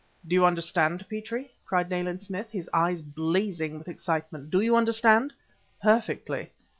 "Do 0.27 0.33
you 0.33 0.45
understand, 0.45 1.05
Petrie?" 1.11 1.51
cried 1.63 1.91
Nayland 1.91 2.23
Smith, 2.23 2.49
his 2.51 2.67
eyes 2.73 3.03
blazing 3.03 3.77
with 3.77 3.87
excitement. 3.87 4.49
"Do 4.49 4.59
you 4.59 4.75
understand?" 4.75 5.31
"Perfectly." 5.79 6.49